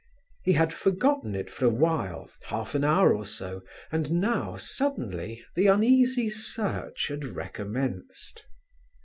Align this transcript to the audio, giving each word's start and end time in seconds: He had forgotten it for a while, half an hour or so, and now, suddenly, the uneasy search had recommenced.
He 0.41 0.53
had 0.53 0.73
forgotten 0.73 1.35
it 1.35 1.47
for 1.51 1.65
a 1.65 1.69
while, 1.69 2.27
half 2.45 2.73
an 2.73 2.83
hour 2.83 3.13
or 3.13 3.23
so, 3.23 3.61
and 3.91 4.13
now, 4.13 4.57
suddenly, 4.57 5.45
the 5.53 5.67
uneasy 5.67 6.27
search 6.27 7.09
had 7.09 7.23
recommenced. 7.23 8.43